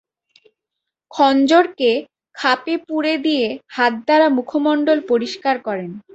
খঞ্জরকে 1.11 1.91
খাপে 2.35 2.75
পুরে 2.87 3.13
দিয়ে 3.25 3.45
হাত 3.75 3.93
দ্বারা 4.05 4.27
মুখমণ্ডল 4.37 4.97
পরিষ্কার 5.11 5.55
করেন। 5.67 5.89